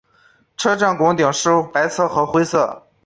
[0.57, 2.87] 车站拱顶是白色和灰色。